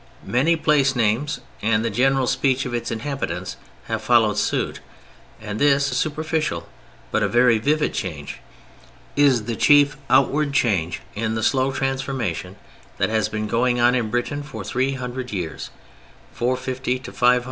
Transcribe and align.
Many 0.25 0.55
place 0.55 0.95
names, 0.95 1.41
and 1.61 1.85
the 1.85 1.91
general 1.91 2.25
speech 2.25 2.65
of 2.65 2.73
its 2.73 2.89
inhabitants 2.89 3.55
have 3.85 4.01
followed 4.01 4.39
suit, 4.39 4.79
and 5.39 5.59
this, 5.59 5.91
a 5.91 5.93
superficial 5.93 6.67
but 7.11 7.21
a 7.21 7.27
very 7.27 7.59
vivid 7.59 7.93
change, 7.93 8.39
is 9.15 9.43
the 9.43 9.55
chief 9.55 9.95
outward 10.09 10.53
change 10.53 11.01
in 11.13 11.35
the 11.35 11.43
slow 11.43 11.71
transformation 11.71 12.55
that 12.97 13.09
has 13.11 13.29
been 13.29 13.45
going 13.45 13.79
on 13.79 13.93
in 13.93 14.09
Britain 14.09 14.41
for 14.41 14.63
three 14.63 14.93
hundred 14.93 15.31
years 15.31 15.69
(450 16.33 17.01
500 17.01 17.03
to 17.03 17.11
750 17.11 17.35
800). 17.35 17.39